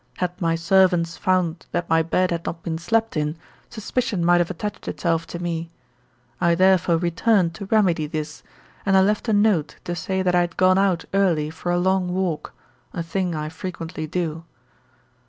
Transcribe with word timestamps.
Had 0.17 0.41
my 0.41 0.55
servants 0.55 1.15
found 1.15 1.67
that 1.73 1.87
my 1.87 2.01
bed 2.01 2.31
had 2.31 2.43
not 2.43 2.63
been 2.63 2.79
slept 2.79 3.15
in, 3.15 3.37
suspicion 3.69 4.25
might 4.25 4.39
have 4.41 4.49
attached 4.49 4.87
itself 4.87 5.27
to 5.27 5.37
me. 5.37 5.69
I 6.41 6.55
therefore 6.55 6.97
returned 6.97 7.53
to 7.53 7.67
remedy 7.67 8.07
this, 8.07 8.41
and 8.83 8.97
I 8.97 9.01
left 9.01 9.27
a 9.27 9.33
note 9.33 9.75
to 9.83 9.95
say 9.95 10.23
that 10.23 10.33
I 10.33 10.41
had 10.41 10.57
gone 10.57 10.79
out 10.79 11.05
early 11.13 11.51
for 11.51 11.71
a 11.71 11.77
long 11.77 12.07
walk, 12.15 12.51
a 12.93 13.03
thing 13.03 13.35
I 13.35 13.49
frequently 13.49 14.07
do. 14.07 14.43